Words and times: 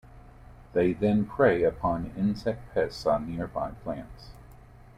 They 0.73 0.93
then 0.93 1.25
prey 1.25 1.61
upon 1.61 2.11
insect 2.17 2.73
pests 2.73 3.05
on 3.05 3.29
nearby 3.29 3.69
plants. 3.83 4.31